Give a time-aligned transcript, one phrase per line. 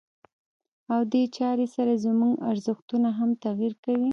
[0.93, 4.09] او دې چارې سره زموږ ارزښتونه هم تغيير کوي.